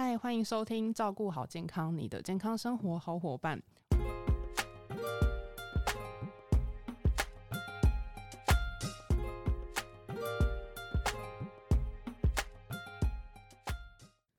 [0.00, 3.60] 嗨，欢迎收听《照顾好健康》，你的健康生活好伙伴。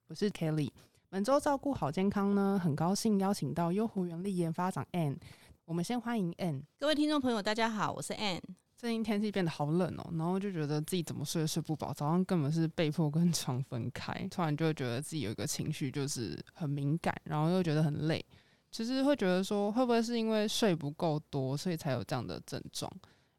[0.08, 0.72] 我是 Kelly。
[1.10, 5.18] 本周照顾好健康呢，很高兴邀请到优活原力研发长 Ann。
[5.66, 6.64] 我们先欢迎 Ann。
[6.80, 8.40] 各位听众朋友，大家好，我是 Ann。
[8.80, 14.26] 最近天气变得好冷哦，然后就觉得自己怎么睡都睡不饱，早上根本是被迫跟 床分开。
[14.32, 18.26] 突然就会觉得自己有一个情绪，就是很敏感，然后又觉得很累。
[18.72, 22.90] 其实会觉得说，会不会是因为睡不够多，所以才有这样的症状？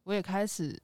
[0.03, 0.79] 我也开始。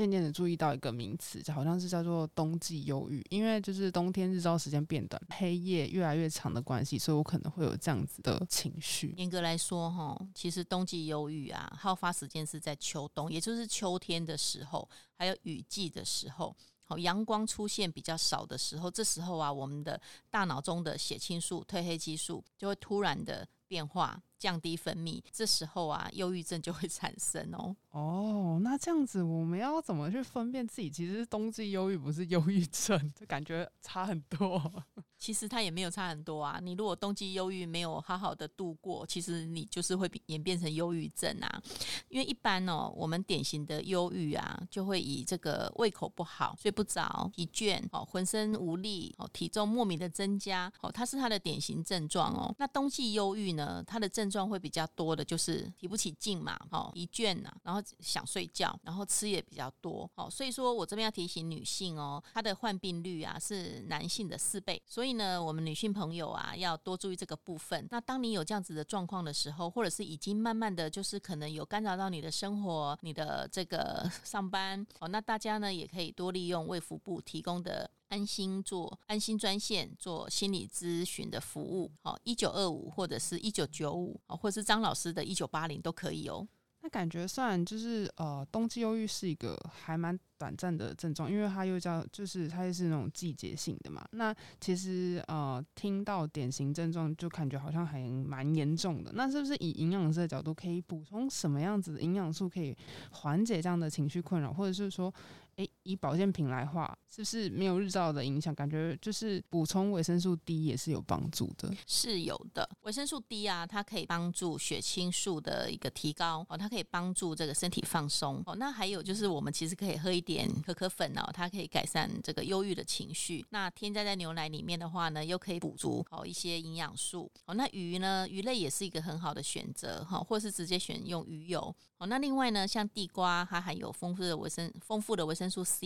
[0.00, 9.12] 渐渐的注意到一个名词，好像是叫做冬季忧郁，因为就是冬天日照时间变短，黑夜越来越长的关系，所以我可能会有这样子的情绪。
[9.18, 16.56] 严格来说，哈，其实冬季忧郁啊，好发时间是在秋冬，也就是秋天的时候，还有雨季的时候，
[16.98, 24.22] 阳光出现比较少的时候，这时候啊，我们的大脑中的血清素、褪黑激素就会突然的变化。
[24.40, 27.76] 降低分泌，这时候啊，忧郁症就会产生哦。
[27.90, 33.12] 哦，那这样子，我们要怎么去分辨自己其实是冬季忧郁，不是忧郁症？
[33.14, 34.82] 就感觉差很多。
[35.20, 36.58] 其实它也没有差很多啊。
[36.62, 41.62] 你如果冬季忧郁没有好好的度过，其实你就是会演变成忧郁症啊。
[42.08, 52.52] 因为一般哦，我们典型的忧郁啊，就会以这个胃口不好、睡不着、疲倦、哦浑身无力、哦体重莫名的增加，哦它是它的典型症状哦。
[52.58, 67.86] 那冬季忧郁呢，它的症状会比较多的，就是提不起劲嘛，哦，疲倦呐，然后想睡觉，然后吃也比较多，哦，所以说我这边要提醒女性哦，她的患病率啊是男性的四倍，所以以呢，我们女性朋友啊要多注意这个部分。
[67.90, 77.90] 那当你有这样子的状况的时候，或者是已经慢慢的就是可能有干扰到你的生活、你的这个上班，哦，那大家呢也可以多利用卫福部提供的。
[78.10, 86.44] 安心做安心专线做心理咨询的服务，好一九二五或者是一九九五，哦，或者是张老师的一九八零都可以哦。
[86.90, 90.18] 感觉算就是呃，冬季忧郁是一个还蛮。
[90.40, 94.02] 短暂的症状，因为它又叫，就是它也是那种季节性的嘛。
[94.12, 99.12] 那其实呃，听到典型症状就感觉好像还蛮严重的。
[99.14, 102.74] 那是不是以营养师的角度，可以补充什么样子的营养素，可以
[103.10, 104.50] 缓解这样的情绪困扰？
[104.50, 105.12] 或者是说，
[105.56, 108.54] 诶，以保健品来话，是不是没有日照的影响？
[108.54, 111.72] 感觉就是补充维生素 D 也是有帮助的。
[111.86, 118.54] 是有的，维生素 D 啊，它可以帮助血清素的一个提高哦，它可以帮助这个身体放松哦。
[118.56, 120.48] 那还有就是，我们其实可以喝一点。
[120.64, 123.44] 可可粉哦，它可以改善这个忧郁的情绪。
[123.50, 127.54] 那添加在牛奶里面的话呢，又可以补足好一些营养素哦。
[127.54, 132.06] 那鱼呢，鱼类也是一个很好的选择哈，或是直接选用鱼油哦。
[132.06, 135.79] 那另外呢，像地瓜，它含有丰富的维生丰富的维生素 C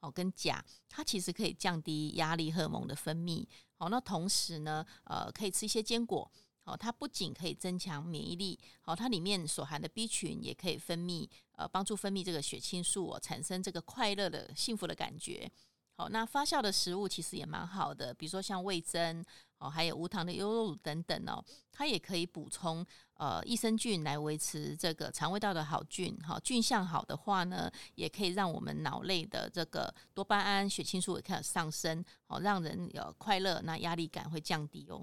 [0.00, 3.46] 哦跟钾，它其实可以降低压力荷尔蒙的分泌。
[3.74, 6.30] 好，那同时呢，呃，可以吃一些坚果。
[6.64, 15.48] 哦，它不仅可以增强免疫力，好，它里面所含的 B 群也可以分泌，呃，帮助分泌这个血清素，哦，产生这个快乐的、幸福的感觉。
[15.96, 19.24] 好，那发酵的食物其实也蛮好的，比如说像味增，
[19.58, 21.42] 哦，还有无糖的优酪乳等等哦，
[21.72, 22.84] 它也可以补充
[23.14, 26.14] 呃益生菌来维持这个肠胃道的好菌。
[26.22, 35.00] 好，菌相好的话呢，也可以让我们脑内的这个多巴胺、血清素也开始上升，好，让人有快乐，那压力感会降低哦。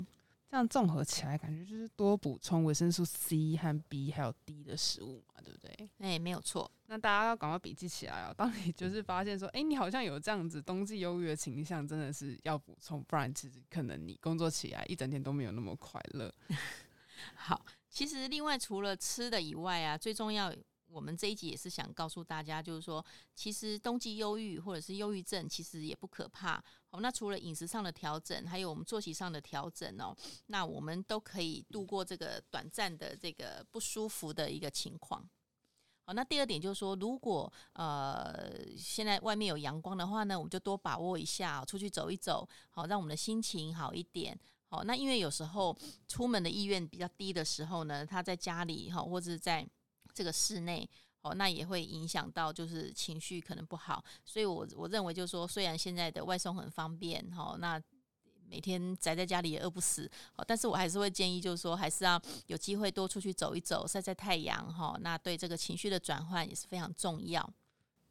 [0.53, 5.89] 这样综合起来，感觉就是多补充维生素 C 和 B 还有 D 的食物嘛，对不对？
[5.97, 6.69] 哎，没有错。
[6.85, 8.33] 那大家要赶快笔记起来哦。
[8.37, 16.31] 当你就是发现说，哎，你好像有这样子冬季忧郁的倾向，真的是要补充，不然其实可能你工作起来一整天都没有那么快乐。
[17.33, 20.53] 好，其实另外除了吃的以外啊，最重要。
[20.85, 23.03] 我们这一集也是想告诉大家，就是说，
[23.33, 26.63] 其实冬季忧郁或者是忧郁症，其实也不可怕。
[26.93, 30.15] 好，那除了饮食上的调整，还有我们作息上的调整哦，
[30.45, 35.27] 那我们都可以度过这个短暂的这个不舒服的一个情况。
[36.05, 44.39] 好，那第二点就是说，如果呃现在外面有阳光的话呢，我们就多把握一下，出去走一走，好，让我们的心情好一点。
[44.67, 45.75] 好，那因为有时候
[46.07, 49.67] 出门的意愿比较低的时候呢，他在家里哈，或者在
[50.13, 50.87] 这个室内
[51.23, 57.81] 哦，那也会影响到，就是情绪可能不好，所以我我认为就是说，虽然现在的外送很方便哈，那
[58.47, 67.49] 每天宅在家里也饿不死哦，但是我还是会建议，就是说，还是要有机会多出去走一走，晒晒太阳哈，那对这个情绪的转换也是非常重要。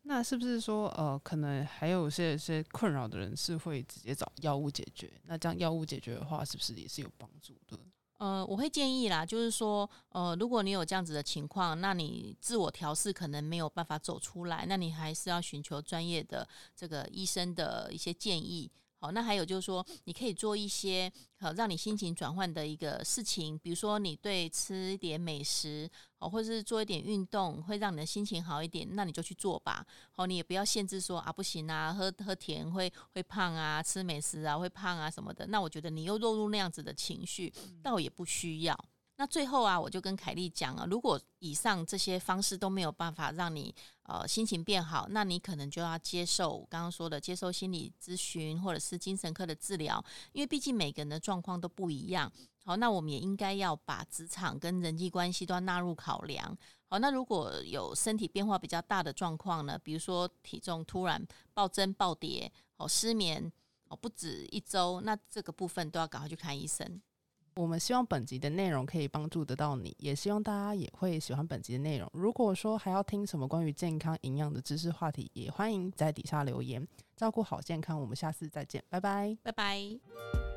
[0.04, 5.12] 那是不是说，呃，可能还有些些困扰的人是会直接找药物解决？
[5.26, 7.78] 那这样药物解决的话，是不是也是有帮助的？
[8.22, 18.70] 呃，我会建议啦，就是说，呃，如果你有这样子的情况，那你自我调试可能没有办法走出来，那你还是要寻求专业的这个医生的一些建议。
[19.02, 25.90] 好，那还有就是说，你可以做一些好让你心情转换的一个事情，比如说你对吃一点美食，
[26.20, 29.84] 哦，或者是做一点运动，会让你的心情好一点，那你就去做吧。
[30.12, 35.48] 好，你也不要限制说啊，不行啊，喝喝甜会会胖啊，吃美食啊会胖啊什么的。
[35.48, 37.52] 那我觉得你又落入那样子的情绪，
[37.82, 38.84] 倒也不需要。
[39.16, 43.72] 那最后啊，我就跟凯莉讲啊，如果以上这些方式都没有办法让你
[44.04, 52.32] 呃心情变好，那你可能就要接受刚刚说的接受心理咨询或者是精神科的治疗，因为毕竟每个人的状况都不一样。
[52.64, 56.56] 好，那我们也应该要把职场跟人际关系都要纳入考量。
[56.88, 61.24] 好，那如果有身体变化比较大的状况呢，比如说体重突然
[61.54, 63.52] 暴增暴跌，哦失眠
[63.88, 67.00] 哦不止一周，那这个部分都要赶快去看医生。
[67.54, 72.08] 我们希望本集的内容可以帮助得到你，也希望大家也会喜欢本集的内容。
[72.12, 76.86] 如果说还要听什么关于健康营养的知识话题，也欢迎在底下留言。
[77.16, 80.51] 照顾好健康，我们下次再见，拜拜，拜拜。